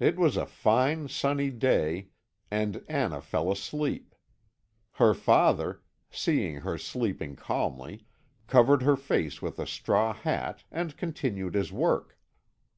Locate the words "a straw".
9.58-10.14